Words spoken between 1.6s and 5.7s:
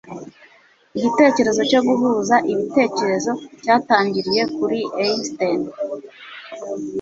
cyo guhuza ibitekerezo cyatangiriye kuri einstein